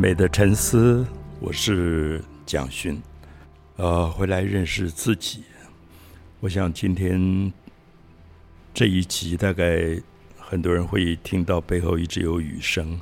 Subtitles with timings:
[0.00, 1.06] 美的沉思，
[1.40, 2.98] 我是蒋勋，
[3.76, 5.42] 呃，回来认识自己。
[6.40, 7.52] 我想今天
[8.72, 10.00] 这一集大概
[10.38, 12.98] 很多人会听到背后一直有雨声。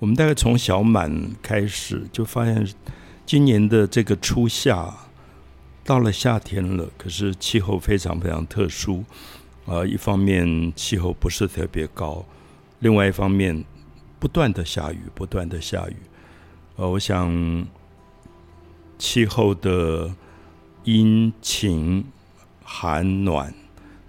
[0.00, 1.08] 我们大概从小满
[1.40, 2.66] 开始就发现，
[3.24, 4.92] 今年的这个初夏
[5.84, 9.04] 到了夏天了，可是气候非常非常特殊。
[9.66, 12.26] 呃，一方面气候不是特别高，
[12.80, 13.64] 另外一方面
[14.18, 15.94] 不断的下雨，不断的下雨。
[16.76, 17.66] 呃，我想
[18.98, 20.14] 气候的
[20.84, 22.04] 阴晴
[22.62, 23.54] 寒暖，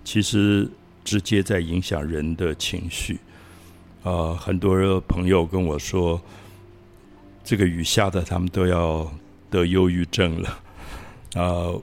[0.03, 0.69] 其实
[1.03, 3.19] 直接在影响人的情绪。
[4.03, 6.21] 呃，很多朋友跟我说，
[7.43, 9.11] 这个雨下的，他们都要
[9.49, 10.59] 得忧郁症了。
[11.35, 11.81] 呃。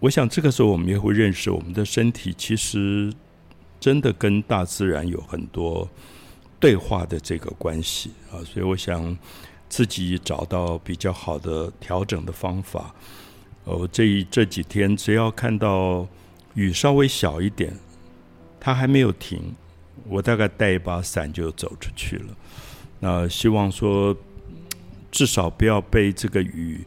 [0.00, 3.10] 我想这个时候我们也会认识，我们的身体其实
[3.80, 5.88] 真的跟大自然有很多
[6.60, 9.16] 对话的这个关系啊，所以我想
[9.74, 12.94] 自己找到比较好的调整的方法。
[13.64, 16.06] 哦，这这几天只要看到
[16.54, 17.76] 雨稍微小一点，
[18.60, 19.52] 它还没有停，
[20.06, 22.26] 我大概带一把伞就走出去了。
[23.00, 24.16] 那希望说
[25.10, 26.86] 至少不要被这个雨。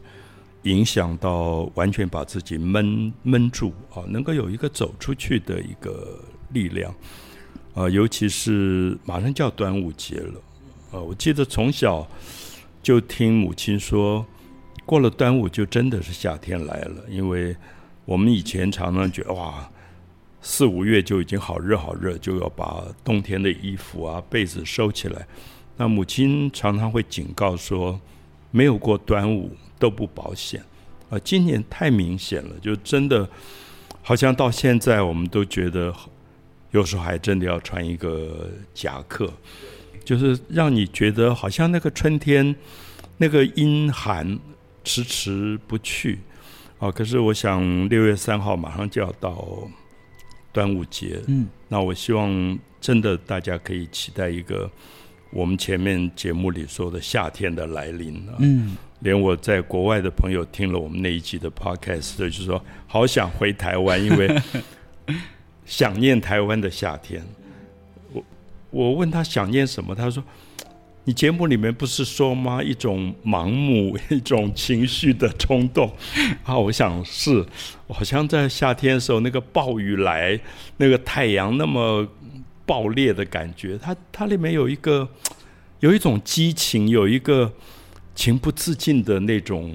[0.64, 6.18] 影响到完全把自己闷闷住啊，能够有一个走出去的一个
[6.52, 6.92] 力量
[7.74, 10.40] 啊，尤其是马上就要端午节了
[10.90, 12.06] 啊，我记得从小
[12.82, 14.24] 就听母亲说，
[14.84, 17.56] 过了端午就真的是夏天来了，因为
[18.04, 19.70] 我们以前常常觉得哇，
[20.40, 25.26] 四五月就已经好热好热，就要把冬天的衣服啊被子收起来，
[25.76, 28.00] 那母亲常常会警告说，
[28.50, 29.56] 没有过端午。
[29.80, 30.60] 都不保险，
[31.08, 33.30] 啊，今年太明显了，就真的
[34.02, 35.94] 好像到现在，我们都觉得
[36.72, 39.32] 有时候还真的要穿一个夹克，
[40.08, 42.56] 就是让你觉得好像那个春天
[43.18, 44.38] 那个阴寒
[44.82, 46.18] 迟迟不去，
[46.78, 49.46] 啊，可是我想六月三号马上就要到
[50.50, 54.70] 端午节，嗯，那我希望真的大家可以期待一个
[55.30, 58.74] 我们前面节目里说的夏天的来临，嗯。
[59.00, 64.42] 连我在国外的朋友听了我们那一集的 podcast，就说好想回台湾，因为
[65.66, 67.22] 想念台湾的夏天。
[68.70, 70.22] 我我问他想念什么，他说
[71.04, 72.62] ：“你节目里面不是说吗？
[72.62, 75.92] 一种盲目， 一种情绪的冲动。”
[76.44, 77.44] 啊，我想是，
[77.88, 80.38] 好像在夏天的时候，那个暴雨来，
[80.76, 82.06] 那个太阳那么
[82.66, 85.08] 爆裂的感觉，它它里面有一个
[85.80, 87.52] 有一种激情，有一个。
[88.18, 89.72] 情不自禁的那种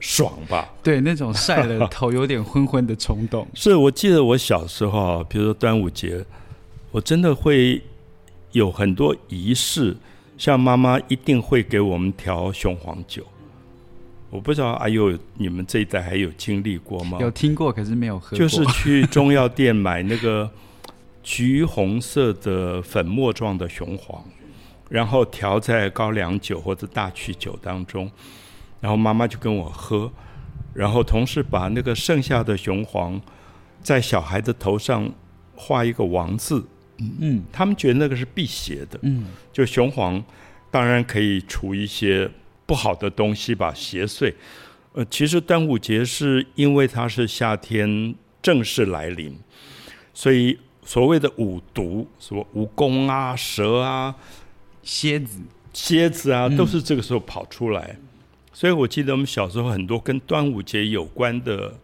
[0.00, 3.46] 爽吧，对，那种晒了头有点昏昏的冲动。
[3.54, 6.26] 是我记得我小时候，比如说端午节，
[6.90, 7.80] 我真的会
[8.54, 9.96] 有很多仪式，
[10.38, 13.24] 像妈妈一定会给我们调雄黄酒。
[14.30, 17.18] 我不知道阿佑你们这一代还有经历过吗？
[17.20, 18.36] 有听过，可是没有喝。
[18.36, 20.50] 就是去中药店买那个
[21.22, 24.24] 橘红色的粉末状的雄黄。
[24.90, 28.08] 然后调在高粱酒或者大曲酒当中，
[28.80, 30.12] 然后妈妈就跟我喝，
[30.74, 33.20] 然后同时把那个剩下的雄黄
[33.82, 35.10] 在小孩的头上
[35.56, 36.64] 画一个王字，
[36.98, 40.22] 嗯，他们觉得那个是辟邪的，嗯，就雄黄
[40.70, 42.30] 当然可以除一些
[42.66, 44.32] 不好的东西吧，邪祟。
[44.92, 49.36] 呃，其实端午节是因为它是夏天正式来临，
[50.12, 54.14] 所以所谓的五毒，什么蜈蚣啊、蛇啊。
[54.86, 55.40] 蝎子、
[55.72, 57.96] 蝎子啊，都是这个时候跑出来，
[58.52, 61.74] 所以我记得我们小时候很多跟端午节有关的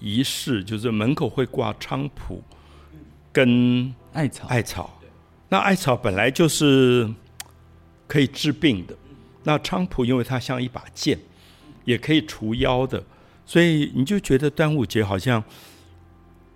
[0.00, 2.42] 仪式，就是门口会挂菖蒲
[3.36, 4.48] 跟艾草。
[4.48, 4.98] 艾草，
[5.50, 7.06] 那艾草本来就是
[8.06, 8.96] 可以治病的，
[9.44, 11.18] 那菖蒲因为它像一把剑，
[11.84, 13.04] 也可以除妖的，
[13.44, 15.44] 所以你就觉得端午节好像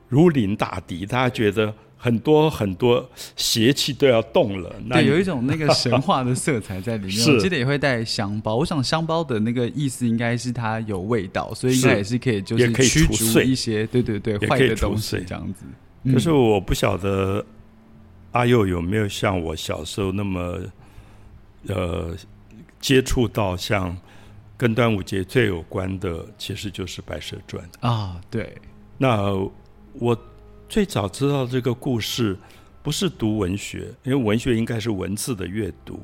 [0.08, 1.75] 如临大敌，大家觉得。
[2.02, 7.28] 很多很多邪气都要动了，对，有一种那个神话的色彩在里面。
[7.28, 15.66] 我记得也会带香包，我想香包的那个意思应该是它有味道，所以应该也是可以就是驱逐一些对对对坏的东西这样子。
[16.05, 17.44] 可是我不晓得
[18.32, 20.58] 阿佑有没有像我小时候那么
[21.69, 22.14] 呃
[22.79, 23.97] 接触到像
[24.56, 28.20] 跟端午节最有关的，其实就是《白蛇传》啊。
[28.31, 28.56] 对，
[28.99, 29.32] 那
[29.94, 30.17] 我。
[30.70, 32.38] 最早知道这个故事，
[32.81, 36.00] 不是读文学，因为文学应该是文字的阅读，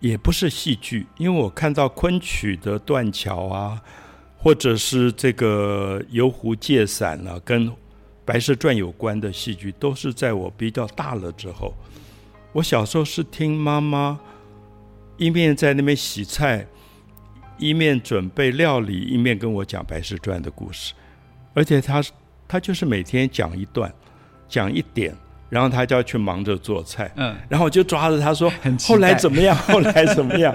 [0.00, 3.80] 也不是戏剧，因为我看到昆曲的断桥啊，
[4.36, 7.70] 或者是这个游湖借伞啊，跟
[8.26, 11.72] 白蛇传有关的戏剧，都是在我比较大了之后。
[12.52, 14.18] 我小时候是听妈妈
[15.16, 16.66] 一面在那边洗菜，
[17.56, 20.92] 一面准备料理，一面跟我讲《白蛇传》的故事。
[21.54, 22.02] 而且他
[22.48, 23.90] 他就是每天讲一段，
[24.48, 25.14] 讲一点，
[25.48, 27.10] 然后他就要去忙着做菜。
[27.16, 28.52] 嗯，然后我就抓着他说
[28.82, 29.56] ：“后来怎么样？
[29.56, 30.54] 后来怎么样？”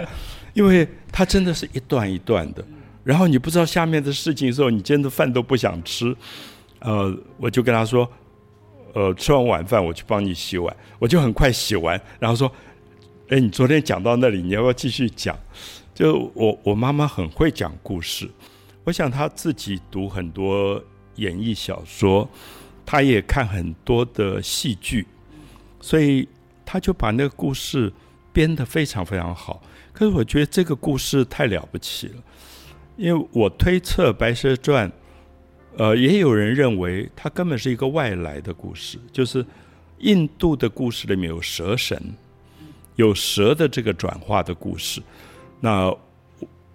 [0.54, 2.64] 因为他真的是一段一段的。
[3.04, 6.16] 然后你不知道下面的事情的时候，你真的饭都不想吃。
[6.82, 8.08] 呃，我就跟他说
[8.94, 12.52] ：“呃，吃完晚饭我去帮你洗碗。”我就很快洗完，然后说
[13.30, 15.38] ：“哎，你昨天讲到那里，你要不要继续讲？”
[15.94, 18.30] 就我我妈妈很会讲故事，
[18.84, 20.82] 我想她自己读很多
[21.16, 22.28] 演艺小说，
[22.86, 25.06] 她也看很多的戏剧，
[25.80, 26.28] 所以
[26.66, 27.92] 她就把那个故事
[28.34, 29.62] 编得非常非常好。
[29.94, 32.14] 可是我觉得这个故事太了不起了。
[32.98, 34.90] 因为我推测《白蛇传》，
[35.78, 39.46] 呃，也有人认为它根本是一个外来的故事，就是
[40.00, 41.98] 印度的故事里面有蛇神，
[42.96, 45.02] 有蛇的这个转化的故事。
[45.60, 45.96] 那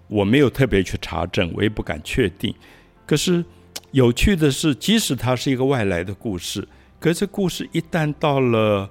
[0.07, 2.53] 我没有特别去查证，我也不敢确定。
[3.05, 3.43] 可是
[3.91, 6.67] 有趣的是，即使它是一个外来的故事，
[6.99, 8.89] 可是故事一旦到了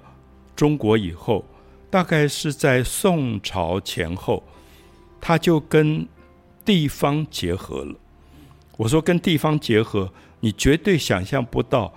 [0.55, 1.43] 中国以后，
[1.89, 4.43] 大概是在宋朝前后，
[5.19, 6.07] 它就跟
[6.63, 7.95] 地方结合了，
[8.77, 11.93] 我说跟地方结合，你绝对想象不到，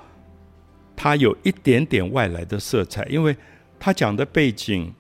[0.96, 3.36] 它有一点点外来的色彩，因为
[3.78, 4.92] 他讲的背景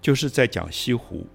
[0.00, 1.26] 就是在讲西湖，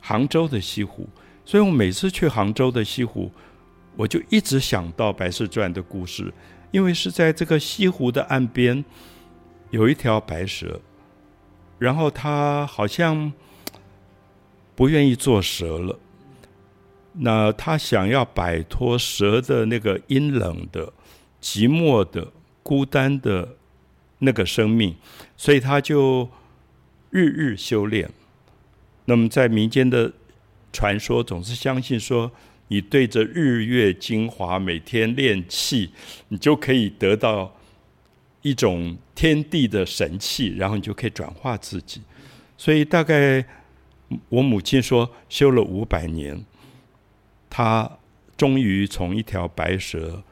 [0.00, 1.08] 杭州的西湖，
[1.44, 3.30] 所以我每次去杭州的西湖，
[3.96, 6.32] 我就一直想到《白蛇传》的故事，
[6.70, 8.84] 因为是在这个西湖的岸边
[9.70, 10.80] 有一条白蛇，
[11.78, 13.32] 然后它好像
[14.74, 15.98] 不愿意做蛇了。
[17.14, 20.92] 那他想要摆脱蛇的那个阴冷的、
[21.42, 23.56] 寂寞的、孤单的
[24.18, 24.94] 那个生命，
[25.36, 26.28] 所以他就
[27.10, 28.08] 日日修炼。
[29.06, 30.12] 那么在民间的
[30.72, 32.30] 传说，总是相信说，
[32.68, 35.90] 你对着日月精华每天练气，
[36.28, 37.52] 你就可以得到
[38.42, 42.00] 一种天地的神气，然后你就可以转化自己。
[42.56, 43.44] 所以大概
[44.28, 46.44] 我母亲说，修了五百年。
[47.50, 47.90] 她
[48.36, 50.22] 终于从一条白蛇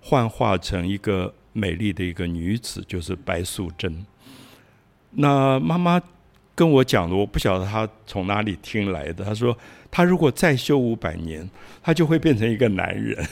[0.00, 4.06] 幻化成一个美丽的一个女子，就是白素贞。
[5.10, 6.00] 那妈妈
[6.54, 9.22] 跟我讲的，我不晓得她从哪里听来的。
[9.24, 9.54] 她说，
[9.90, 11.50] 她如果再修五百年，
[11.82, 13.22] 她就会变成一个男人。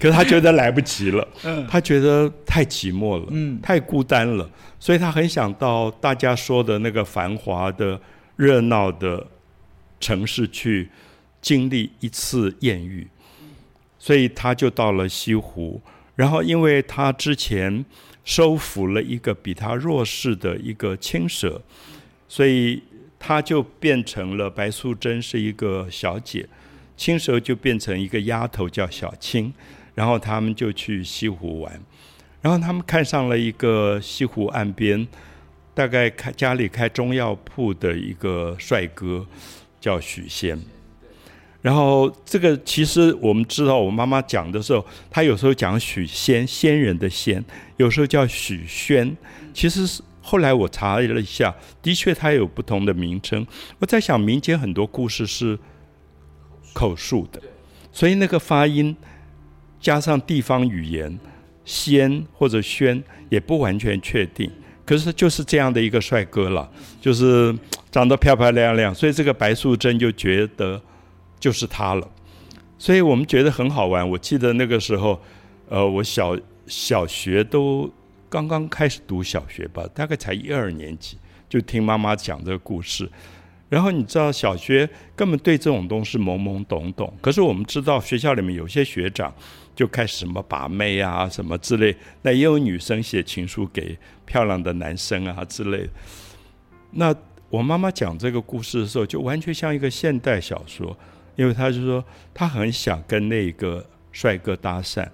[0.00, 1.28] 可是她觉得来不及了，
[1.68, 8.00] 她觉得太寂寞了，太孤单了，所以她很想到大家说的那个繁华的、
[8.36, 9.26] 热闹的
[10.00, 10.88] 城市去。
[11.40, 13.06] 经历一次艳遇，
[13.98, 15.80] 所以他就到了西湖。
[16.16, 17.84] 然后，因为他之前
[18.24, 21.62] 收服了一个比他弱势的一个青蛇，
[22.28, 22.82] 所以
[23.18, 26.46] 他就变成了白素贞是一个小姐，
[26.96, 29.52] 青蛇就变成一个丫头叫小青。
[29.92, 31.78] 然后他们就去西湖玩。
[32.40, 35.06] 然后他们看上了一个西湖岸边，
[35.74, 39.26] 大概开家里开中药铺的一个帅哥，
[39.78, 40.58] 叫许仙。
[41.62, 47.44] 然后这个其实我们知道，我妈妈讲的时候，她有时候讲许仙，仙人的仙，
[47.76, 49.14] 有时候叫许宣。
[49.52, 53.46] 其实是后来我查了一下，的确它有不同的名称。
[53.78, 55.58] 我在想，民间很多故事是
[56.72, 57.38] 口述的，
[57.92, 58.96] 所以那个发音
[59.78, 61.18] 加上地方语言，
[61.66, 64.50] 仙或者宣也不完全确定。
[64.86, 66.66] 可是就是这样的一个帅哥了，
[67.02, 67.54] 就是
[67.90, 70.80] 长得漂漂亮亮，所以这个白素贞就觉得。
[71.40, 72.06] 就是他了，
[72.78, 74.08] 所以我们觉得很好玩。
[74.08, 75.20] 我记得那个时候，
[75.68, 77.90] 呃，我小小学都
[78.28, 81.16] 刚刚开始读小学吧，大概才一二年级，
[81.48, 83.10] 就听妈妈讲这个故事。
[83.70, 87.12] 然后你知道，小学根本对这种东西懵懵懂懂。
[87.22, 89.32] 可是我们知道，学校里面有些学长
[89.76, 91.96] 就开始什么把妹啊，什么之类。
[92.22, 95.88] 那也有女生写情书给漂亮的男生啊之类。
[96.90, 97.14] 那
[97.48, 100.96] 我妈妈讲这个故事的时候，就完全像一个现代小说。
[101.36, 105.08] 因为他就说，他很想跟那个帅哥搭讪，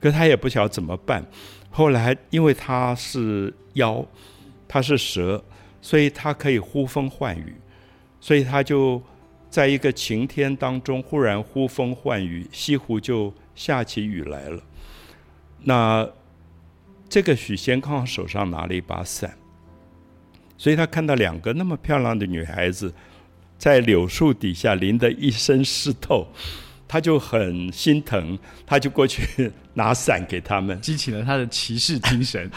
[0.00, 1.24] 可他也不晓得怎么办。
[1.70, 4.04] 后来，因为他是妖，
[4.66, 5.42] 他是蛇，
[5.80, 7.54] 所以他可以呼风唤雨，
[8.20, 9.02] 所以他就
[9.48, 14.62] 在一个晴天当中忽然呼风唤雨，西湖就下起雨来了。
[15.62, 16.08] 那
[17.08, 19.36] 这个许仙刚好手上拿了一把伞，
[20.58, 22.92] 所以他看到两个那么漂亮的女孩子。
[23.60, 26.26] 在柳树底下淋得一身湿透，
[26.88, 32.50] 他就很心疼，他就过去拿伞给他们，激起了他的骑士精神。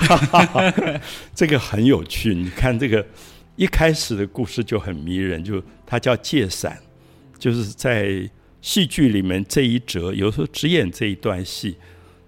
[1.36, 3.06] 这个很有趣，你看这个
[3.58, 6.80] 一开始的故事就很迷人，就他叫借伞，
[7.38, 8.30] 就是在
[8.62, 11.76] 戏剧里面这一折，有时候只演这一段戏，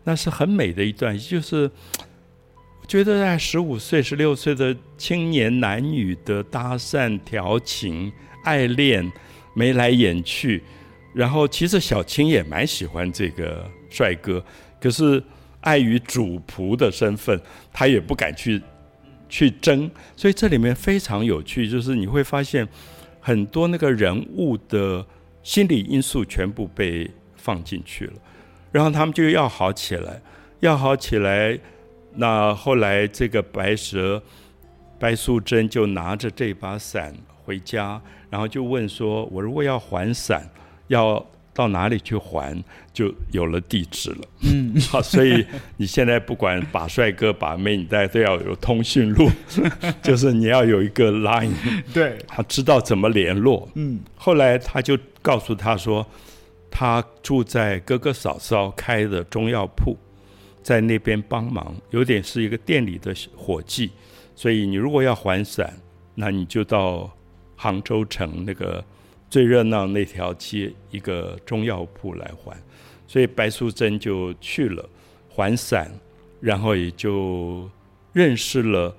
[0.03, 1.71] 那是很美的一段，就是
[2.89, 8.11] 觉得在十五岁、十六岁的青年男女的搭讪、调情、
[8.45, 9.11] 爱恋，
[9.53, 10.63] 眉来眼去，
[11.13, 14.41] 然后其实小青也蛮喜欢这个帅哥，
[14.79, 15.21] 可是
[15.59, 17.37] 碍于主仆的身份，
[17.73, 18.61] 他也不敢去。
[19.27, 22.65] 去争，所以这里面非常有趣，就是你会发现
[23.19, 25.03] 很多那个人物的
[25.41, 28.13] 心理因素全部被放进去了，
[28.71, 30.21] 然后他们就要好起来，
[30.59, 31.59] 要好起来。
[32.13, 34.21] 那后来这个白蛇
[34.99, 37.99] 白素贞就拿着这把伞回家，
[38.35, 40.45] 然后就问说：“我如果要还伞，
[40.89, 41.25] 要？”
[41.55, 42.61] 到哪里去还，
[42.91, 44.27] 就有了地址了。
[44.41, 45.45] 嗯， 好，所以
[45.77, 49.31] 你现在不管把帅哥把妹，你大家都要有通讯录，
[50.03, 51.53] 就是你要有一个 line，
[51.93, 53.69] 对，他知道怎么联络。
[53.75, 56.05] 嗯，后来他就告诉他说，
[56.69, 59.97] 他住在哥哥嫂嫂开的中药铺，
[60.61, 63.91] 在那边帮忙，有点是一个店里的伙计。
[64.35, 65.73] 所以你如果要还伞，
[66.15, 67.09] 那你就到
[67.55, 68.83] 杭州城那个。
[69.27, 72.55] 最热闹那条街，一个中药铺来还，
[73.05, 74.87] 所以白素贞就去了
[75.27, 75.91] 还伞，
[76.39, 77.69] 然后也就
[78.13, 78.95] 认识了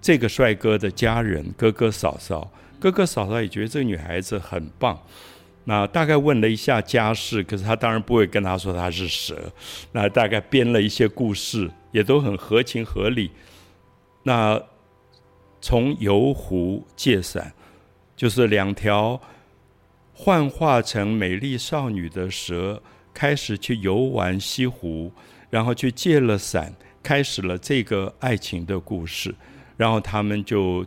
[0.00, 2.48] 这个帅哥的家人哥哥嫂嫂。
[2.78, 4.96] 哥哥嫂嫂也觉得这个女孩子很棒，
[5.64, 9.50] 那大概问了一下家世，可是他当然不会跟他说他是蛇，
[9.90, 13.30] 那大概编了一些故事，也都很合情合理。
[14.22, 14.62] 那
[15.60, 17.52] 从游湖借伞，
[18.20, 19.18] 就是两条。
[20.12, 22.82] 幻化成美丽少女的蛇
[23.14, 25.10] 开始去游玩西湖，
[25.48, 29.34] 然后去借了伞，开始了这个爱情的故事。
[29.78, 30.84] 然后他们就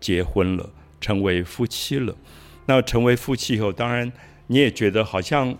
[0.00, 2.16] 结婚了，成为夫妻了。
[2.64, 4.10] 那成为夫妻以后，当然
[4.46, 5.54] 你也觉得好像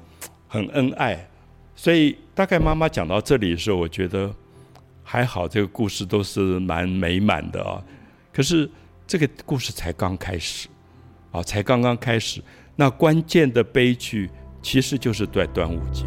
[0.48, 1.28] 很恩爱。
[1.76, 4.34] 所以大概妈妈讲到这里的时候，我觉得
[5.02, 7.84] 还好，这个故事都是蛮美满的啊。
[8.32, 8.70] 可是
[9.06, 10.66] 这个故事才刚开始
[11.30, 12.42] 啊，才刚刚开始。
[12.76, 14.30] 那关键的悲剧
[14.62, 16.04] 其实就是在端午节，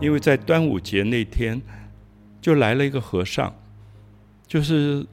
[0.00, 1.62] 因为在端午节那天
[2.42, 3.54] 就来了一个和尚，
[4.46, 5.06] 就是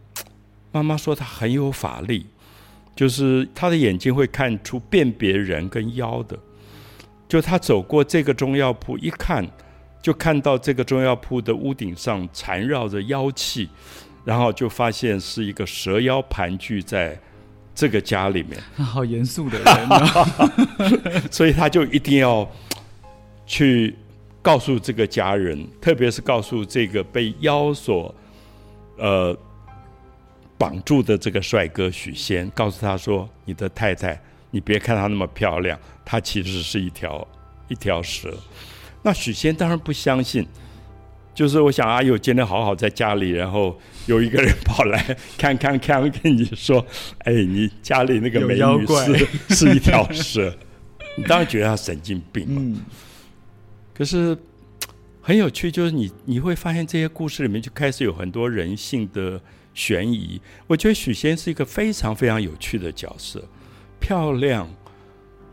[0.74, 2.26] 妈妈说他很有法力。
[3.02, 6.38] 就是他的眼睛会看出辨别人跟妖的，
[7.28, 9.44] 就他走过这个中药铺，一看
[10.04, 13.68] 就看到这个中药铺的屋顶上缠绕着妖气，
[14.24, 17.20] 然后就发现是一个蛇妖盘踞在
[17.74, 18.62] 这个家里面。
[18.86, 22.48] 好严肃的人， 所以他就一定要
[23.48, 23.96] 去
[24.44, 28.14] 告诉这个家人，特别是告诉这个被妖所
[29.00, 29.36] 呃。
[30.62, 37.28] 绑住的这个帅哥许仙，告诉他说：“你的太太，你别看她那么漂亮，她其实是一条
[37.68, 38.32] 一条蛇。”
[39.02, 40.46] 那许仙当然不相信，
[41.34, 43.76] 就是我想阿友今天好好在家里，然后
[44.06, 46.86] 有一个人跑来看看看，跟你说
[47.26, 50.56] ：“哎，你家里那个美女是 是一条蛇。
[51.18, 52.86] ”你当然觉得他神经病嘛。
[53.96, 54.38] 可是
[55.24, 59.42] 很有趣，就是你你会发现这些故事里面就开始有很多人性的。
[59.74, 63.48] 悬疑，我觉得许仙是一个非常非常有趣的角色，
[64.02, 64.70] 漂亮，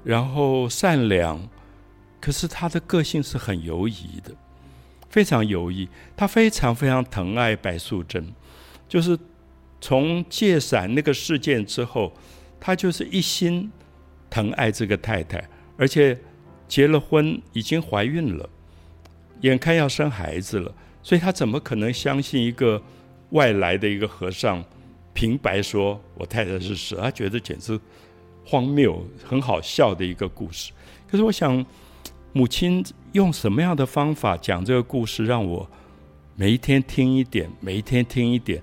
[0.02, 1.48] 然后善良，
[2.20, 4.34] 可是他的个性是很犹疑的，
[5.08, 5.88] 非常犹疑。
[6.16, 8.34] 他非常非常疼爱白素贞，
[8.88, 9.16] 就是
[9.80, 12.12] 从借伞那个事件之后，
[12.58, 13.70] 他就是一心
[14.28, 16.18] 疼爱这个太太，而且
[16.66, 18.50] 结了婚，已经怀孕了，
[19.42, 22.82] 眼看要生孩子了，所以他怎么可能相信一个？
[23.30, 24.64] 外来的一个和尚，
[25.12, 27.78] 平白说：“我太太是蛇。”他觉得简直
[28.44, 30.72] 荒谬，很好笑的一个故事。
[31.10, 31.64] 可是我想，
[32.32, 35.68] 母亲用什么样的方法讲这个故事，让我
[36.36, 38.62] 每一天听一点，每一天听一点。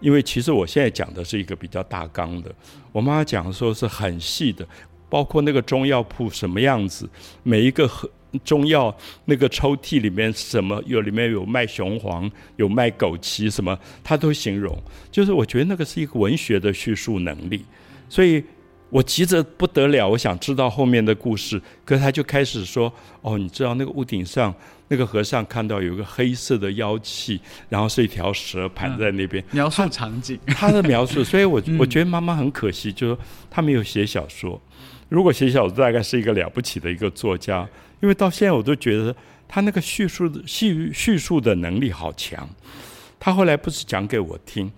[0.00, 2.54] 因为其实我现在讲的是一个比较大纲的，
[2.90, 4.66] 我妈妈讲的时候是很细的，
[5.08, 7.08] 包括那个中药铺什么样子，
[7.42, 8.10] 每一个和。
[8.44, 8.94] 中药
[9.26, 11.02] 那个抽屉里面什么有？
[11.02, 14.72] 里面有卖雄黄，有卖枸杞，什么他都形容。
[15.10, 17.64] 就是我觉得那个是一个文学的叙述能力。
[18.08, 18.40] 所以
[18.88, 21.60] 我急着不得了，我想知道后面的故事。
[21.84, 24.54] 可是他就开始说：“哦，你知道那个屋顶上
[24.86, 31.24] 那个和尚看到有一个黑色的妖气，然后是一条蛇盘在那边。”描述场景，他的描述。
[31.24, 33.18] 所以我我觉得妈妈很可惜，就是
[33.50, 34.60] 他没有写小说。
[35.08, 37.68] 如果写小说，大概是一个了不起的一个作家。
[38.02, 39.16] 因为到现在我都觉得
[39.48, 42.46] 他那个叙述的叙叙述的能力好强。
[43.18, 44.70] 他后来不是讲给我听，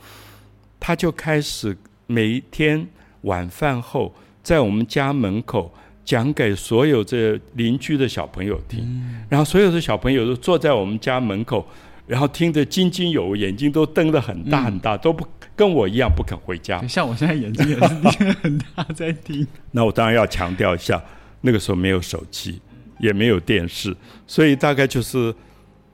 [0.78, 1.76] 他就开始
[2.06, 2.86] 每一天。
[3.24, 5.72] 晚饭后，在我们家门口
[6.04, 8.86] 讲给所有这邻居的小朋友听，
[9.30, 11.66] 然后所有的小朋友都坐在我们家门口，
[12.06, 15.26] 然后听得津津有味，眼睛都瞪得很大很大，都不
[15.56, 16.86] 跟我一样不肯回家。
[16.86, 19.46] 像我现在眼睛也是瞪很大在听。
[19.72, 21.02] 那我当然要强调一下，
[21.40, 22.60] 那个时候没有手机，
[23.04, 23.94] 也没有电视，
[24.26, 25.34] 所以大概就是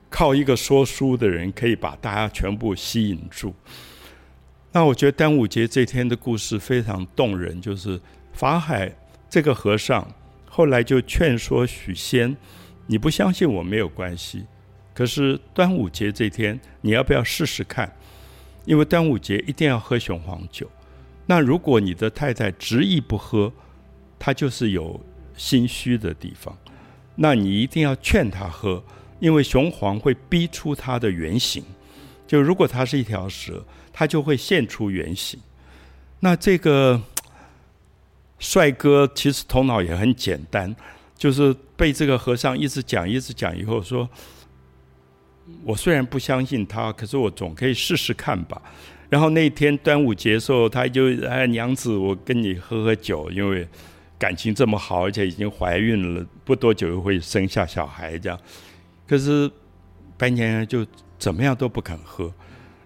[0.09, 3.52] 靠一个说书的人，可以把大家全部吸引住。
[4.71, 8.00] 那我觉得端午节这天的故事非常动人，就是
[8.33, 8.95] 法海
[9.29, 10.07] 这个和尚
[10.49, 12.37] 后来就劝说许仙
[12.87, 14.47] ：“你不相信我没有关系，
[14.95, 17.93] 可是端午节这天你要不要试试看？
[18.64, 20.71] 因为端午节一定要喝雄黄酒。
[21.26, 23.52] 那如果你的太太执意不喝，
[24.17, 25.00] 她就是有
[25.37, 26.57] 心虚的地方。
[27.17, 28.83] 那你一定要劝他喝，
[29.19, 31.62] 因为雄黄会逼出它的原形。
[32.26, 35.38] 就如果它是一条蛇。”他就会现出原形。
[36.21, 36.99] 那这个
[38.38, 40.75] 帅哥其实头脑也很简单，
[41.19, 44.09] 就是被这个和尚一直讲、一直讲以后说
[45.67, 48.62] ：“我虽然不相信他，可是我总可以试试看吧。”
[49.11, 53.69] 然后那天端午节时候，他就哎娘子，我跟你喝喝酒，因为
[54.21, 58.39] 感情这么好，而且已经怀孕了，不多久又会生下小孩这样。
[59.09, 59.50] 可是
[60.19, 60.87] 白娘娘就
[61.19, 62.31] 怎么样都不肯喝。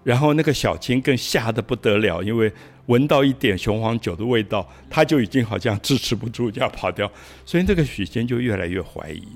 [0.05, 2.53] 然后那个小青更吓得不得了，因为
[2.87, 7.11] 闻到一点雄黄酒的味道，他就已经好像支持不住，就要跑掉。
[7.45, 9.27] 所以那个许仙就越来越怀疑。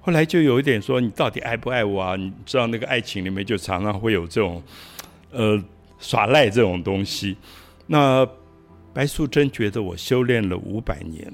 [0.00, 4.62] 后来就有一点说：“你到底爱不爱我啊？”你知道那个爱情里面就常常会有这种，
[5.30, 5.58] 呃，
[5.98, 7.36] 耍赖这种东西。
[7.86, 8.28] 那
[8.92, 11.32] 白素贞觉得我修炼了五百年，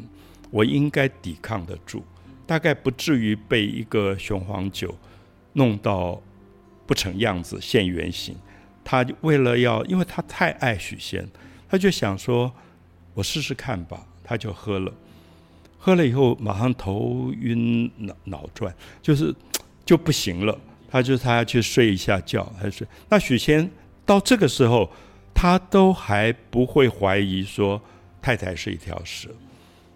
[0.51, 2.03] 我应该抵抗得住，
[2.47, 4.95] 大概不至于被一个雄黄酒
[5.53, 6.21] 弄到
[6.87, 8.37] 不成样子现原形。
[8.85, 11.29] 他为了要，因为他太爱许仙，
[11.69, 12.53] 他就想说
[13.13, 14.93] ：“我试试看吧。”他就喝了，
[15.79, 19.35] 喝了以后马上头晕脑脑转，就是
[19.87, 20.59] 就不行了。
[20.91, 22.87] 他就他要去睡一下觉，他睡。
[23.09, 23.71] 那许仙
[24.05, 24.91] 到这个时候，
[25.35, 27.81] 他都还不会怀疑说
[28.21, 29.29] 太太是一条蛇，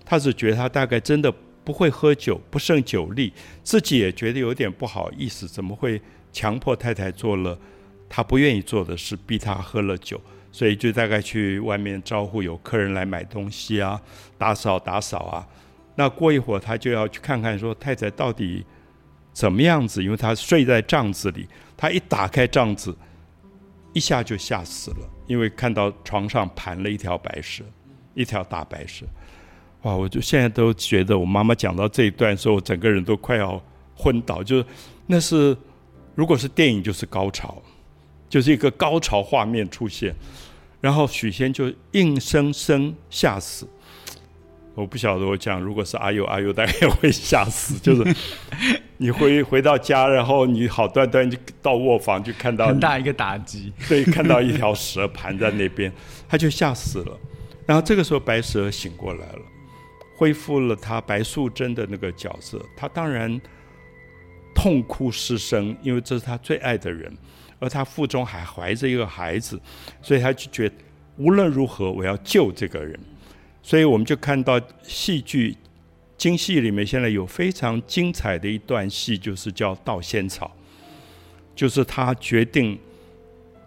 [0.05, 1.33] 他只觉得他大概真的
[1.65, 6.01] 不会喝酒，不胜酒力，自己也觉得有点不好意思，怎么会
[6.33, 7.59] 强迫太太做了？
[8.09, 14.01] 他不愿意做的事逼他喝了酒，所以就大概去外面招呼有客人来买东西啊，
[14.37, 15.47] 打扫打扫啊。
[15.95, 18.65] 那过一会儿他就要去看看说太太到底
[19.33, 22.95] 怎么样子，因为他睡在帐子里，他一打开帐子，
[23.93, 27.65] 一下就吓死了，因为看到床上盘了一条白蛇，
[28.15, 29.05] 一条大白蛇。
[29.83, 29.95] 哇！
[29.95, 33.63] 我就现在都觉得我妈妈讲到这一段时候，整个人都快要
[33.95, 34.67] 昏倒，就是
[35.07, 35.57] 那是
[36.15, 37.61] 如果是电影就是高潮。
[38.29, 40.15] 就是一个高潮画面出现，
[40.81, 43.69] 然后许仙就硬生生吓死。
[44.75, 47.79] 我不晓得我讲，如果是阿佑，阿佑大概也会吓死。
[47.79, 48.17] 就是
[48.97, 55.93] 你回回到家，然后你好端端就到卧房，就看到很大一个打击，对，看到一条蛇盘在那边，
[56.29, 57.19] 他就吓死了。
[57.67, 59.43] 然后这个时候白蛇醒过来了，
[60.17, 63.41] 恢复了他白素贞的那个角色，他当然
[64.55, 67.13] 痛哭失声，因为这是他最爱的人。
[67.61, 69.61] 而他腹中还怀着一个孩子，
[70.01, 70.75] 所以他就觉得
[71.17, 72.99] 无论如何我要救这个人。
[73.63, 75.57] 所以我们就看到戏剧
[76.19, 80.51] 京戏里面现在有非常精彩的一段戏，就是叫盗仙草，
[81.55, 82.79] 就是她决定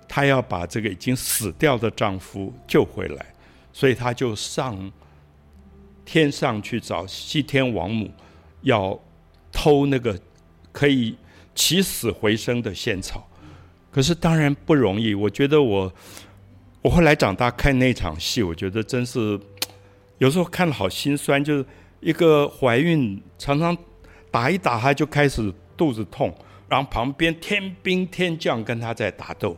[0.08, 3.25] 她要把这个已经死掉的丈夫救回来，
[3.73, 4.91] 所以她就上
[6.05, 8.12] 天上去找西天王母，
[8.62, 8.97] 要
[9.51, 10.17] 偷那个
[10.71, 11.17] 可以
[11.55, 13.27] 起死回生的仙草。
[13.91, 15.93] 可是当然不容易，我觉得我
[16.81, 19.39] 我后来长大看那场戏，我觉得真是
[20.17, 21.43] 有时候看了好心酸。
[21.43, 21.65] 就是
[21.99, 23.75] 一个怀孕，常常
[24.30, 26.34] 打一打她就开始肚子痛，
[26.69, 29.58] 然后旁边天兵天将跟她在打斗，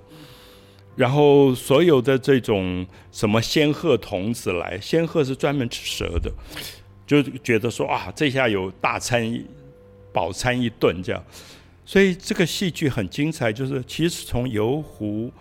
[0.95, 6.31] 然后所有的这种什么仙鹤童子来，仙鹤是专门吃蛇的，
[7.05, 9.43] 就觉得说啊，这下有大餐
[10.13, 11.23] 饱餐一顿这样。
[11.85, 15.31] 所以这个戏剧很精彩，就是其实从游湖、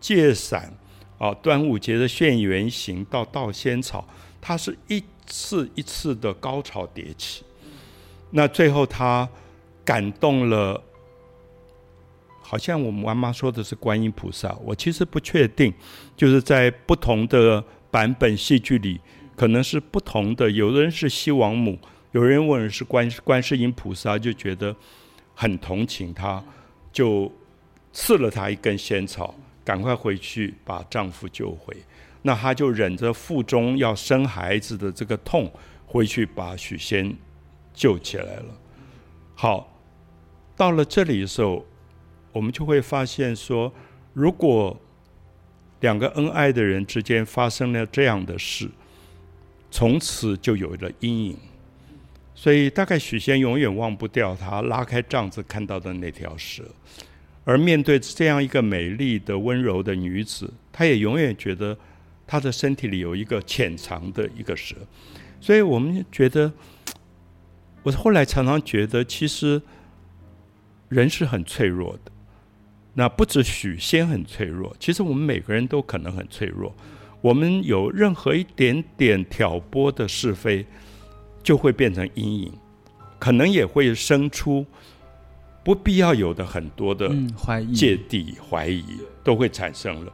[0.00, 0.72] 借伞
[1.18, 4.06] 啊、端午节的现原形到盗仙草，
[4.46, 7.42] 他是一次一次的高潮迭起。
[8.30, 9.28] 那最后他
[9.84, 10.80] 感动了，
[12.40, 15.74] 好像我们妈妈说的是观音菩萨，我其实不确定，
[16.16, 19.00] 就是在不同的版本戏剧里，
[19.34, 20.48] 可能是不同的。
[20.48, 21.76] 有的人是西王母，
[22.12, 24.76] 有人问是观观世音菩萨，就觉得
[25.34, 26.40] 很同情他，
[26.92, 27.32] 就
[27.92, 31.76] 赐了他一根仙草，赶快回去把丈夫救回。
[32.26, 35.48] 那他就忍着腹中要生孩子的这个痛，
[35.86, 37.16] 回去把许仙。
[37.78, 38.46] 救起来了。
[39.34, 39.78] 好，
[40.56, 41.62] 到了这里的时候，
[42.32, 43.70] 我们就会发现说，
[44.14, 44.74] 如果
[45.80, 48.66] 两个恩爱的人之间发生了这样的事，
[49.70, 51.36] 从此就有了阴影。
[52.34, 56.64] 所以，大概许仙永远忘不掉他拉开帐子看到的那条蛇，
[57.44, 61.76] 而面对这样一个美丽的、温柔的女子，他也永远觉得
[62.26, 64.74] 他的身体里有一个潜藏的一个蛇。
[65.40, 66.52] 所以我们觉得。
[67.82, 69.62] 我后来常常觉得，其实
[70.88, 72.10] 人是很脆弱的。
[72.94, 76.74] 那不止许仙很脆弱，其实我们每个人都可能很脆弱。
[77.20, 80.66] 我们有任何一点点挑拨的是非，
[81.44, 82.52] 就会变成阴影，
[83.20, 84.66] 可能也会生出
[85.62, 87.08] 不必要有的很多的
[87.38, 88.84] 怀疑、芥蒂、怀疑
[89.22, 90.12] 都会产生了。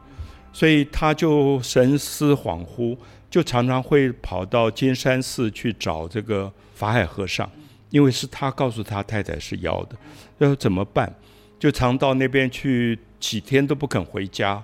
[0.53, 2.95] 所以他就神思恍惚，
[3.29, 7.49] 就常常会跑到金山寺去找这个法海和尚。
[7.89, 9.95] 因为是他告诉他太太是妖的，
[10.39, 11.13] 要怎么办？
[11.59, 14.63] 就常到那边去，几天都不肯回家，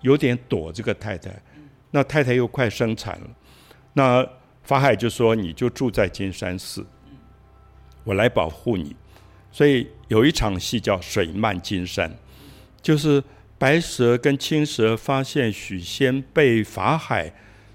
[0.00, 1.30] 有点躲这个太太。
[1.92, 3.30] 那太太又快生产了，
[3.92, 4.28] 那
[4.64, 6.84] 法海就说：“你就住在金山寺，
[8.02, 8.96] 我来保护你。”
[9.52, 12.10] 所以有一场戏叫《水漫金山》，
[12.82, 13.22] 就是
[13.64, 17.32] 白蛇跟青蛇发现许仙被法海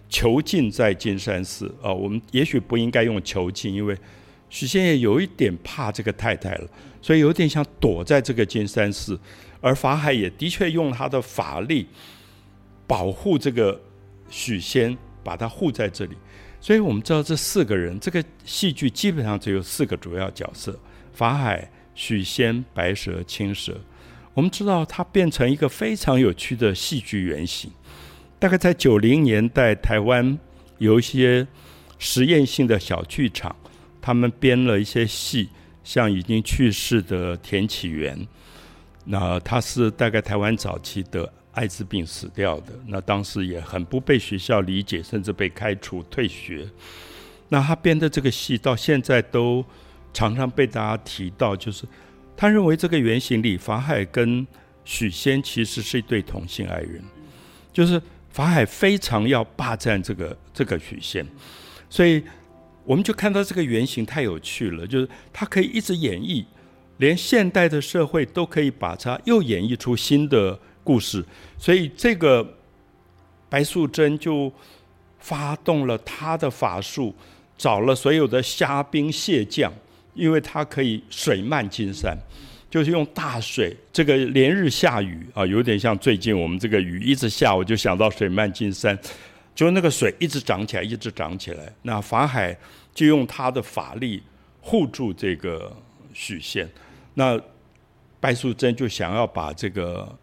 [0.07, 1.65] 囚禁在金山寺。
[1.81, 3.97] 啊，我们也许不应该用囚禁，因为。
[4.51, 6.69] 许仙也有一点怕这个太太了，
[7.01, 9.19] 所以有点想躲在这个金山寺，
[9.61, 11.87] 而法海也的确用他的法力
[12.85, 13.81] 保护这个
[14.29, 16.15] 许仙，把他护在这里。
[16.61, 20.79] 所以我们知道这四个人，这个戏剧基本上只有四个主要角色：
[21.13, 23.75] 法海、许仙、白蛇、青蛇。
[24.39, 27.69] 我们知道它变成一个非常有趣的戏剧原型。
[28.39, 30.39] 大概在九零年代，台湾
[30.77, 31.45] 有一些
[31.97, 33.53] 实验性的小剧场。
[34.01, 35.49] 他们编了一些戏，
[35.83, 38.25] 像已经去世的田启源，
[39.03, 46.65] 那他是大概台湾早期得艾滋病死掉的，那当时也很不被学校理解，甚至被开除退学。
[47.49, 49.65] 那他编的这个戏到现在都
[50.13, 51.85] 常常被大家提到，就是
[52.39, 54.47] 他认为这个原型里法海跟
[54.85, 57.03] 许仙其实是一对同性爱人，
[57.73, 61.27] 就是法海非常要霸占这个这个许仙，
[61.89, 62.23] 所以。
[62.85, 66.43] 我们就看到这个原型太有趣了，就是它可以一直演绎，
[66.97, 71.23] 连现代的社会都可以把它又演绎出新的故事。
[71.55, 72.57] 所以这个
[73.47, 74.51] 白素贞就
[75.19, 77.13] 发动了她的法术，
[77.55, 79.71] 找了所有的虾兵蟹将，
[80.13, 82.17] 因为它可以水漫金山，
[82.69, 88.97] 就是用大水，这个连日下雨啊，有点像最近我们这个雨一直下，我就想到水漫金山，
[89.55, 91.73] 就那个水一直涨起来，一直涨起来。
[91.83, 92.57] 那法海。
[92.91, 94.21] 就用他的法力
[94.59, 95.73] 护住这个
[96.11, 96.67] 许仙，
[97.13, 97.39] 那
[98.19, 100.13] 白素贞就想要把这个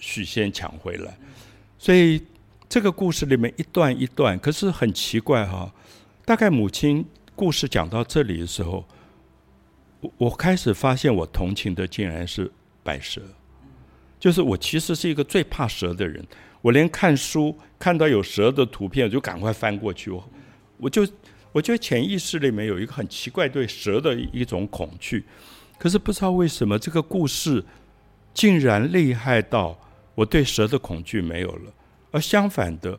[0.00, 1.18] 许仙抢回来，
[1.76, 2.22] 所以
[2.68, 5.72] 这个故事里面一段一段，可是很奇怪哈。
[6.24, 8.86] 大概母亲故事讲到这里的时候，
[10.16, 12.50] 我开始发现我同情的竟然是
[12.82, 13.20] 白蛇，
[14.18, 16.24] 就是我其实是一个最怕蛇的人，
[16.62, 20.30] 我连看书看到有蛇的图片，我就赶快翻过去，我
[20.78, 21.06] 我就。
[21.52, 25.24] 我觉得潜意识里面有一个很奇怪对蛇的一种恐惧，
[25.80, 27.64] 可是不知道为什么这个故事
[28.32, 29.76] 竟然厉害到
[30.14, 31.72] 我对蛇的恐惧没有了，
[32.12, 32.96] 而相反的，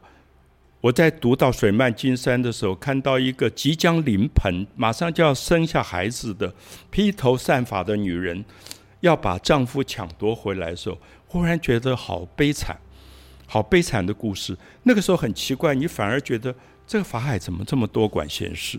[0.82, 6.54] 我在读到水漫金山的时候，看到一个即将临盆、马上就要生下孩子的
[6.90, 8.44] 披头散发的女人
[9.00, 12.78] 要把丈夫抢夺回来的时候，忽然觉得好悲惨，
[13.48, 14.58] 好悲惨的故事。
[14.84, 16.54] 那个时候很奇怪，你反而觉得。
[16.88, 18.78] 这个法海怎么这么多管闲事？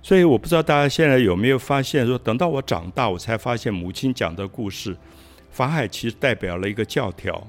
[0.00, 4.96] 所以我不知道大家现在有没有发现，说等到我长大，我才发现母亲讲的故事，
[5.50, 7.44] 法海其实代表了一个教条，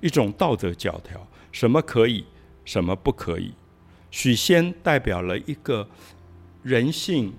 [0.00, 2.24] 一种道德教条，什么可以，
[2.70, 3.52] 什么不可以。
[4.12, 5.88] 许仙代表了一个
[6.62, 7.32] 人性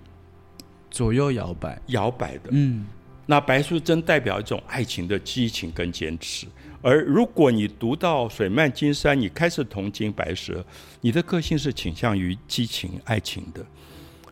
[0.90, 2.50] 左右摇摆、摇摆的。
[2.50, 2.86] 嗯，
[3.28, 6.46] 那白素贞代表一种爱情的激情跟坚持。
[6.82, 10.66] 而如果你读到水漫金山，你开始同情白蛇，
[11.00, 13.66] 你的个性是倾向于激情爱情的。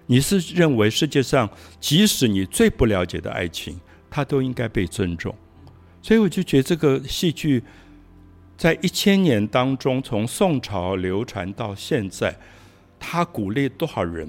[0.06, 5.34] 你是认为世界上即使你最不了解的爱情，它都应该被尊重。
[6.02, 7.64] 所以我就觉得这个戏剧
[8.60, 12.36] 在一千年当中，从宋朝流传到现在，
[13.00, 14.28] 他鼓励多少人？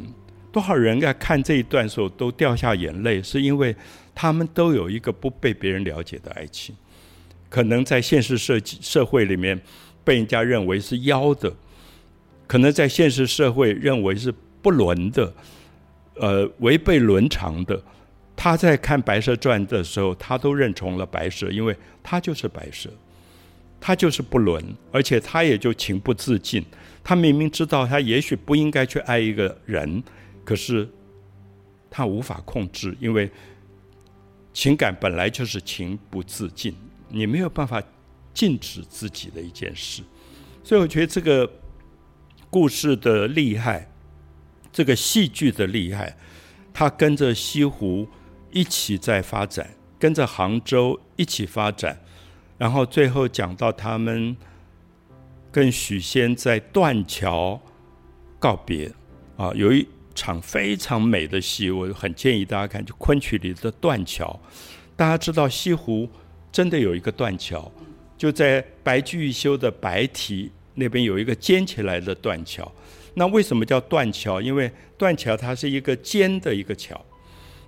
[0.52, 1.00] 多少人？
[1.00, 3.74] 在看这一段时候都掉下眼泪，是因为
[4.14, 5.82] 他们都有一个不被别人？
[5.82, 6.72] 了解的爱情。
[7.48, 9.60] 可能在现实社社会里面
[10.04, 10.26] 被人？
[10.28, 11.52] 家认为是妖的，
[12.46, 15.34] 可能在现实社会认为是不伦的，
[16.14, 17.82] 呃，违背伦常的。
[18.36, 22.88] 他在看《白蛇传》的时候，他都认同了白蛇，因为他就是白蛇，
[23.80, 24.62] 他就是不伦，
[24.92, 26.64] 而且他也就情不自禁。
[27.02, 30.02] 他明明知道他也许不应该去爱一个人，
[30.44, 30.86] 可是
[31.90, 33.30] 他无法控制，因为
[34.52, 36.74] 情感本来就是情不自禁。
[37.08, 37.82] 你没有办法
[38.32, 40.02] 禁止自己的一件事，
[40.62, 41.50] 所以我觉得这个
[42.48, 43.90] 故事的厉害，
[44.72, 46.16] 这个戏剧的厉害，
[46.72, 48.06] 它跟着西湖
[48.52, 51.98] 一起在发展，跟着杭州一起发展，
[52.60, 54.36] 然后最后讲到他们
[55.50, 57.58] 跟许仙在断桥
[58.38, 58.92] 告别
[59.36, 64.38] 啊，有一场非常美的戏，我很建议大家看，就昆曲里的断桥。
[64.94, 66.06] 大家知道西湖。
[66.52, 67.70] 真的有一个断桥，
[68.18, 72.68] 就在白居易修的白堤那边有一个尖起来的断桥。
[73.14, 74.40] 那为什么叫断桥？
[74.40, 74.68] 因为
[74.98, 77.00] 断桥它是一个尖的一个桥。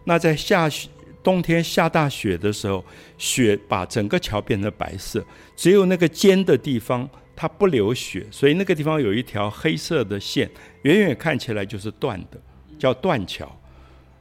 [0.02, 0.88] 那在下雪
[1.22, 2.84] 冬天下大雪的时候，
[3.18, 5.24] 雪把整个桥变成白色，
[5.56, 10.50] 只有那个尖的地方它不流雪，所以那个地方有一条黑色的线，
[10.82, 12.40] 远远看起来就是断的，
[12.78, 13.50] 叫断桥。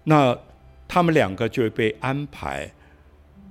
[0.03, 0.37] 那
[0.87, 2.71] 他们两个就会被安排。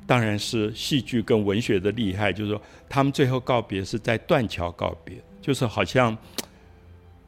[0.06, 6.18] 当然是戏剧跟文学的厉害，就是说他们最后告别是在断桥告别，就是好像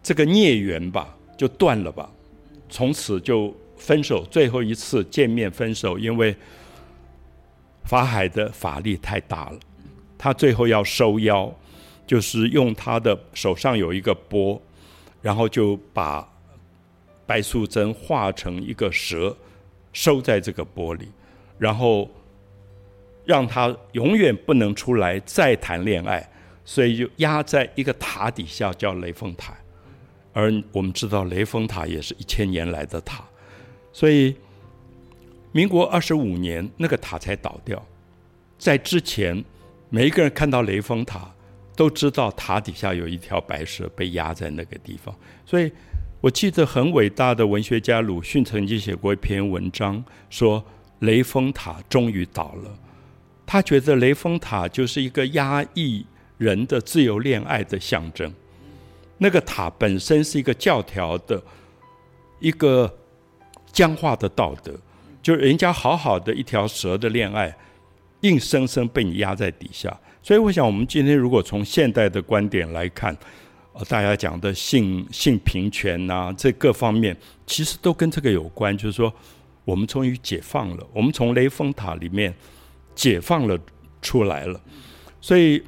[0.02, 2.10] 这个孽缘吧，就断了吧，
[2.68, 6.34] 从此就分手，最后一次见面分手，因为
[7.84, 9.58] 法海的法力太大了，
[10.16, 11.52] 他最后要收妖，
[12.06, 14.60] 就是用他的手上有一个钵，
[15.20, 16.26] 然后就把
[17.26, 19.36] 白素贞化成一个蛇，
[19.92, 21.08] 收在这个钵里，
[21.58, 22.08] 然后。
[23.24, 26.28] 让他永远不能出来再谈恋爱，
[26.64, 29.54] 所以就压在一个塔底下，叫雷峰塔。
[30.32, 33.22] 而我们知道，雷峰塔也是一千年来的塔，
[33.92, 34.34] 所以
[35.52, 37.84] 民国二十五年那个塔才倒掉。
[38.58, 39.44] 在之前，
[39.90, 41.30] 每一个人看到雷峰塔，
[41.76, 45.14] 都知道塔底下有一条白蛇被压在那个地方。
[45.44, 45.70] 所以
[46.20, 50.64] 我记得很伟大的文学家鲁迅曾经写过一篇文章，说
[51.00, 52.78] 雷峰塔终于倒了。
[53.44, 56.06] 他觉得雷峰塔就是一个压抑
[56.38, 58.32] 人的自由恋爱的象征，
[59.18, 61.42] 那个塔本身是一个教条的
[62.38, 62.98] 一个
[63.72, 64.72] 僵化的道德，
[65.22, 67.56] 就是人家好好的一条蛇的恋爱，
[68.20, 69.96] 硬生生被你压在底下。
[70.22, 73.16] 所以，我想我们今天如果从现代的观点来看，
[73.72, 79.12] 呃，大家讲的性性平权呐，这各方面其实都跟这个有关，就是说
[79.64, 82.34] 我们终于解放了，我们从雷峰塔里面。
[82.94, 83.58] 解放了
[84.02, 84.60] 出来了，
[85.18, 85.64] 所以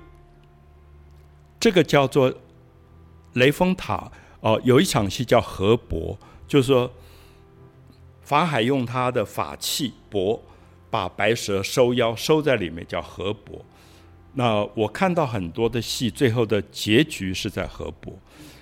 [1.58, 2.30] 这个叫做
[3.32, 4.60] 雷峰塔哦。
[4.62, 6.92] 有一场戏叫河伯，就是说
[8.24, 10.42] 法海用他的法器钵
[10.90, 13.64] 把白蛇收妖收在里面，叫河伯。
[14.34, 18.12] 那我看到很多的戏，最后的结局是在河伯。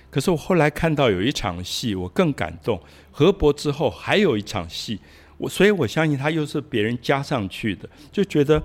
[0.09, 2.79] 可是我后来看到有一场戏，我更感动。
[3.11, 4.99] 河伯之后还有一场戏。
[5.37, 8.61] 我所以，我相信他又是别人加上去的，就觉得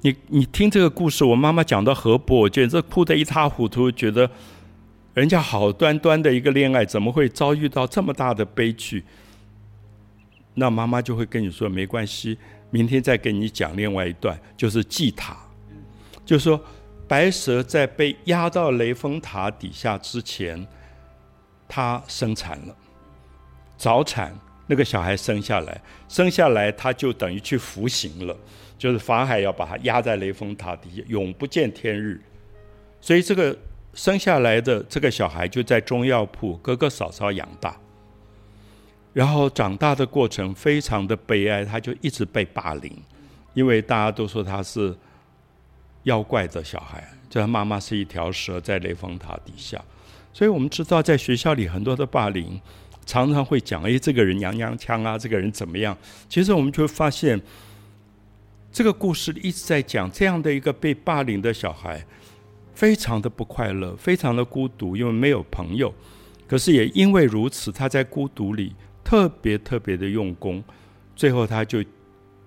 [0.00, 4.28] 你你听这个故事，我妈妈讲到河伯，简直哭得一塌糊涂，觉得
[5.14, 9.04] 人家好端端的一个恋爱，怎么会遭遇到这么大的悲剧？
[10.54, 12.38] 那妈妈就会跟你说，没关系，
[12.70, 15.36] 明天再跟你讲另外一段，就是祭塔，
[16.24, 16.60] 就是说
[17.08, 20.66] 白蛇在被压到雷峰塔底下之前，
[21.68, 22.76] 她生产了，
[23.76, 24.34] 早产。
[24.68, 28.34] 那个小孩生下来，生下来他就等于去服刑了，
[28.78, 32.18] 就是法海要把他压在雷峰塔底下，永不见天日。
[33.00, 33.54] 所以这个
[33.92, 37.76] 生下来的这个小孩就在中药铺哥哥嫂嫂养大，
[39.12, 42.90] 然后长大的过程非常的悲哀，他就一直被霸凌，
[43.54, 44.96] 因为大家都说他是
[46.04, 49.82] 妖怪的小孩，就他妈妈是一条蛇在雷峰塔底下，
[50.32, 52.60] 所以我们知道在学校里很多的霸凌。
[53.04, 55.94] 常常会讲，哎，这个人娘娘腔啊，这个人怎么样？
[56.28, 57.38] 其实我们就会发现，
[58.70, 62.06] 这个故事一直在讲这样的一个被霸凌的小孩，
[62.74, 65.92] 非常的不快乐，非常的孤独，因为没有朋友。
[66.46, 68.72] 可是也因为如此，他在孤独里
[69.12, 70.64] 特别特别的用功，
[71.14, 71.84] 最后他就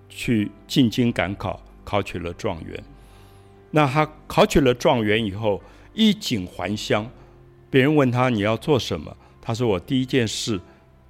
[0.08, 2.82] 去进京赶考，考取了状元。
[3.70, 5.62] 那他考取了状元以后，
[5.94, 7.08] 衣锦还乡。
[7.70, 9.16] 别人问他你要做什么？
[9.40, 10.60] 他说：“我第一件事，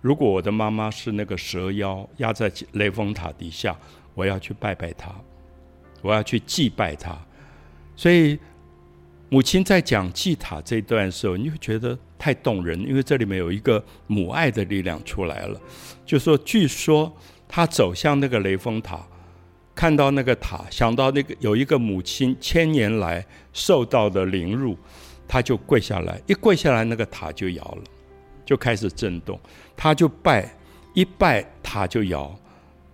[0.03, 3.75] 如果我的妈妈是那个蛇妖压在雷峰塔底下，
[4.13, 5.11] 我要去拜拜她，
[6.03, 7.19] 我要去祭拜她。”
[7.97, 8.39] 所以
[9.31, 15.61] 母亲在讲祭塔这段时候，你会觉得太动人，因为这里面有一个母爱的力量出来了。
[16.05, 17.13] 就说，据说
[17.49, 19.01] 他走向那个雷峰塔，
[19.75, 24.77] 看到那个塔，想到那个有一个母亲千年来受到的凌辱。
[25.29, 27.83] 他就跪下来，一跪下来，那个塔就摇了，
[28.45, 29.37] 就开始震动。
[29.77, 30.49] 他就拜，
[30.95, 32.33] 一拜塔就摇，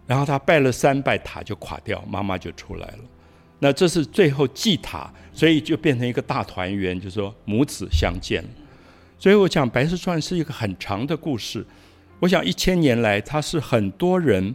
[0.06, 2.98] 然后他拜了三拜，塔就垮掉，妈妈就出来了。
[3.58, 8.42] 那这是最后祭塔，所以就变成一个大团圆，就说母子相见。
[9.22, 11.64] 所以我讲《白蛇传》是一个很长的故事。
[12.18, 14.52] 我想一千年来，它是很多人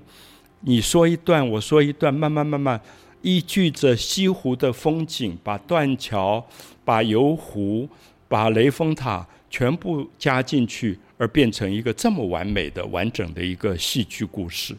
[0.60, 2.82] 你说一段，我说一段，慢慢慢慢
[3.22, 6.46] 依据着西湖的风景，把断桥。
[6.84, 7.88] 把游湖、
[8.30, 14.74] 把雷峰塔全部加进去，而变成一个这么完美的、完整的一个戏剧故事。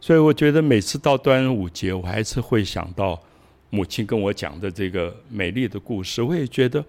[0.00, 3.20] 所以，我觉得每次到端午节，我还是会想到
[3.68, 6.22] 母亲跟我讲的这个美丽的故事。
[6.22, 6.82] 我也觉得，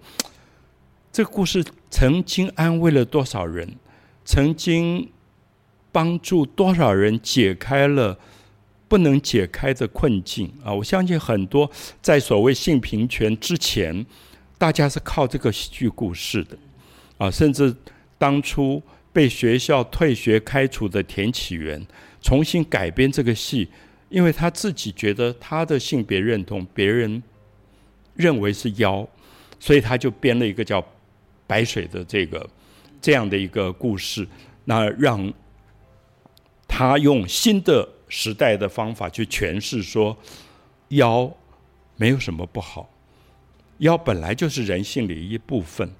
[1.16, 3.66] 这个故事曾经安慰了多少人，
[4.22, 5.10] 曾经
[5.90, 8.18] 帮助多少人解开了
[8.86, 10.74] 不能解开的困境啊！
[10.74, 11.70] 我相信很多
[12.02, 14.04] 在所谓性平权之前。
[14.58, 16.58] 大家是靠这个戏剧故事的，
[17.16, 17.74] 啊，甚至
[18.18, 21.82] 当初被学校退学开除的田启源，
[22.20, 23.66] 重新改编这个戏，
[24.10, 27.22] 因为他自己觉得他的性别认同别人
[28.14, 29.08] 认为是妖，
[29.58, 30.86] 所以他就编了一个叫
[31.46, 32.48] 白水的这个
[33.00, 34.26] 这样的一个故事，
[34.64, 35.32] 那让
[36.66, 40.16] 他用新的时代的方法去诠释说，
[40.88, 41.30] 妖
[41.96, 42.90] 没有什么不好。
[43.78, 45.90] 妖本来就是人性的一部分，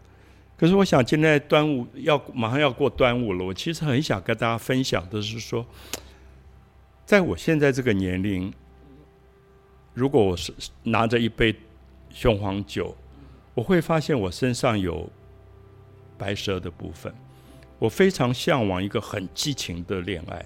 [0.57, 5.67] 可是我想现在端午要马上要过端午了，我其实很想跟大家分享的是说，
[7.05, 8.53] 在我现在这个年龄，
[9.93, 10.53] 如果我是
[10.85, 11.55] 拿着一杯
[12.11, 12.97] 雄黄酒，
[13.55, 15.09] 我会发现我身上有
[16.19, 17.13] 白蛇的部分，
[17.79, 20.45] 我非常向往一个很激情的恋爱，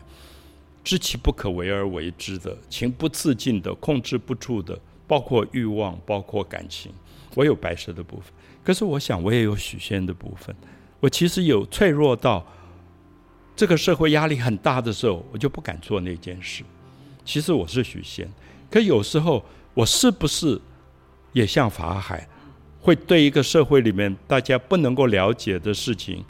[0.83, 6.93] 知其不可为而为之的，情不自禁的，控制不住的，包括欲望，包括感情。
[7.35, 8.33] 我有白蛇的部分，
[8.65, 10.55] 可是我想我也有许仙的部分。
[10.99, 12.45] 我其实有脆弱到
[13.55, 16.65] 这个社会压力很大的时候，我就不敢做那件事。
[17.25, 18.29] 其实我是许仙，
[18.69, 20.61] 可有时候我是不是
[21.33, 22.29] 也像法海，
[22.81, 26.25] 会对一个社会里面大家不能够了解的事情，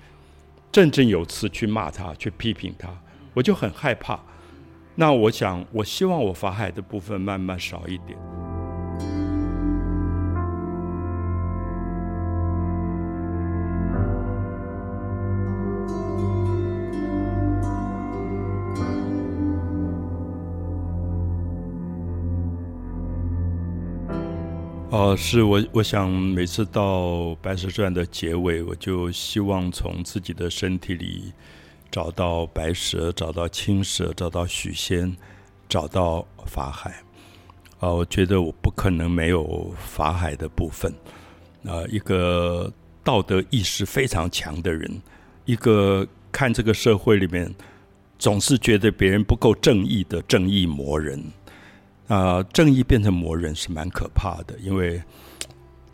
[0.72, 2.88] 振振有词去骂他，去批评他，
[3.34, 4.18] 我就很害怕。
[4.96, 8.18] 那我想，我希望我法海的部分慢慢少一点。
[24.90, 27.02] 哦，是我，我想每次到
[27.40, 31.32] 《白蛇传》的结尾，我就希望从自己的身体里
[31.92, 35.16] 找到白蛇，找到青蛇，找到许仙，
[35.68, 36.90] 找到法海。
[37.78, 40.92] 啊，我觉得我不可能没有法海的部分。
[41.64, 42.72] 啊，一个
[43.04, 45.00] 道德意识非常强的人，
[45.44, 47.54] 一个看这个社会里面
[48.18, 51.22] 总是觉得别人不够正义的正义魔人。
[52.10, 55.00] 啊，正义变成魔人是蛮可怕的，因为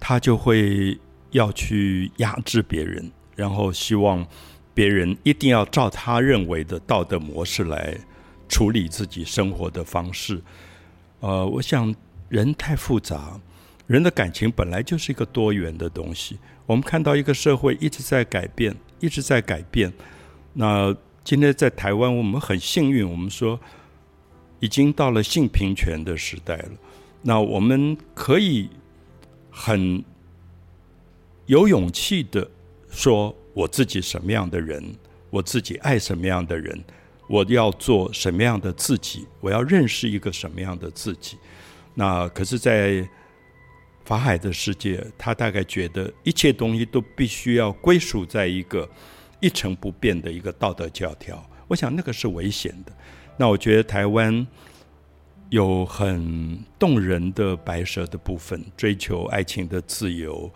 [0.01, 0.99] 他就会
[1.33, 4.27] 要去压制别人，然后希望
[4.73, 7.95] 别人一定要照他认为的道德模式来
[8.49, 10.41] 处理自己生活的方式。
[11.21, 11.95] 呃，我想
[12.31, 13.39] 人太复杂，
[13.87, 16.39] 人的感情本来就是一个多元的东西。
[16.65, 19.93] 我们看到一个社会一直在改变，一直在改变。
[20.55, 23.61] 那今天在台湾，我们很幸运，我们说。
[24.67, 26.71] 已经到了性平权的时代了，
[27.23, 28.69] 那我们可以
[29.49, 30.05] 很
[31.47, 32.51] 有勇气的
[32.91, 34.83] 说，我自己什么样的人，
[35.31, 36.83] 我自己爱什么样的人，
[37.29, 41.37] 我要做什么样的自己，我要认识一个什么样的自己。
[41.95, 43.09] 那可是，在
[44.05, 48.89] 法海的世界，他大概觉得一切东西都必须要归属在一个
[49.39, 51.41] 一成不变的一个道德教条。
[51.69, 52.93] 我想那个是危险的。
[53.37, 54.47] 那我觉得台湾
[55.51, 60.51] 有很动人的白蛇的部分，追求爱情的自由，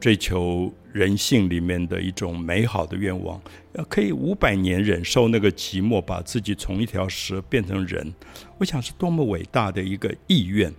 [0.00, 3.40] 追求人性里面的一种美好的愿望，
[3.88, 8.12] 可以五百年忍受那个寂寞，把自己从一条蛇变成人，
[8.58, 10.72] 我想是多么伟大的一个意愿。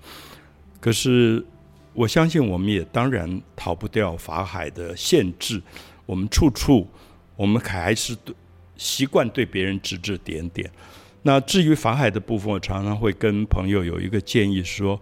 [0.79, 1.45] 可是
[1.93, 5.61] 我相信，我们也当然逃不掉法海的限制，
[6.05, 6.87] 我们处处，
[7.35, 8.35] 我们还是对。
[8.75, 10.69] 习惯对别人指指点点。
[11.23, 14.99] 那至于法海的部分，我常常会跟朋友有一个建议说：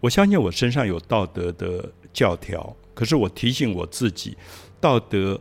[0.00, 4.36] 我相信我身上有道德的教条，可是我提醒我自己，
[4.80, 5.40] 道德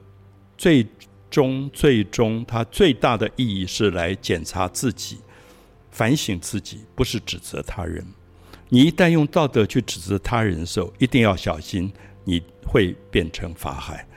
[0.58, 0.86] 最
[1.30, 5.18] 终最终它最大的意义是来检查自己、
[5.90, 8.06] 反省自己，不是指责他人。
[8.70, 11.92] 你一旦用道德去指责他人的时候，一定要小心，
[12.24, 14.08] 你会变成法海。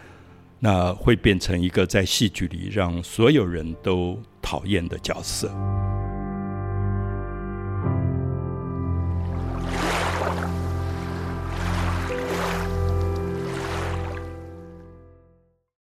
[0.60, 5.50] 那会变成一个在戏剧里让所有人都讨厌的角色。